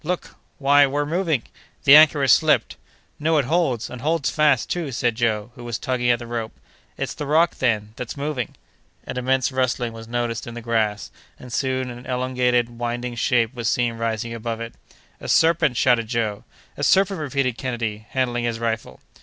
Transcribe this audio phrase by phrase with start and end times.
[0.03, 0.35] "Look!
[0.57, 1.43] Why, we're moving!"
[1.83, 2.75] "The anchor has slipped!"
[3.19, 6.59] "No; it holds, and holds fast too!" said Joe, who was tugging at the rope.
[6.97, 8.55] "It's the rock, then, that's moving!"
[9.03, 13.69] An immense rustling was noticed in the grass, and soon an elongated, winding shape was
[13.69, 14.73] seen rising above it.
[15.19, 16.45] "A serpent!" shouted Joe.
[16.75, 19.01] "A serpent!" repeated Kennedy, handling his rifle.